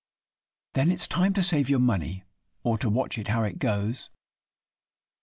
Then 0.73 0.91
it's 0.91 1.07
time 1.07 1.31
to 1.33 1.43
save 1.43 1.69
your 1.69 1.77
money, 1.77 2.23
or 2.63 2.79
to 2.79 2.89
watch 2.89 3.19
it 3.19 3.27
(how 3.27 3.43
it 3.43 3.59
goes!) 3.59 4.09